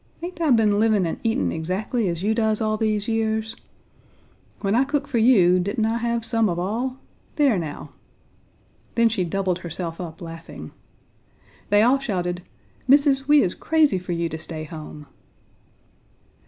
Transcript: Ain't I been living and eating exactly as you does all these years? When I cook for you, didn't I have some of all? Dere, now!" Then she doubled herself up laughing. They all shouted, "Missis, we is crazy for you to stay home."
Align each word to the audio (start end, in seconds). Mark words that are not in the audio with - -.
Ain't 0.23 0.41
I 0.41 0.49
been 0.49 0.79
living 0.79 1.05
and 1.05 1.19
eating 1.23 1.51
exactly 1.51 2.07
as 2.07 2.23
you 2.23 2.33
does 2.33 2.59
all 2.59 2.75
these 2.75 3.07
years? 3.07 3.55
When 4.61 4.73
I 4.73 4.83
cook 4.83 5.07
for 5.07 5.19
you, 5.19 5.59
didn't 5.59 5.85
I 5.85 5.97
have 5.99 6.25
some 6.25 6.49
of 6.49 6.57
all? 6.57 6.97
Dere, 7.35 7.59
now!" 7.59 7.91
Then 8.95 9.09
she 9.09 9.23
doubled 9.23 9.59
herself 9.59 10.01
up 10.01 10.19
laughing. 10.19 10.71
They 11.69 11.83
all 11.83 11.99
shouted, 11.99 12.41
"Missis, 12.87 13.27
we 13.27 13.43
is 13.43 13.53
crazy 13.53 13.99
for 13.99 14.13
you 14.13 14.27
to 14.29 14.39
stay 14.39 14.63
home." 14.63 15.05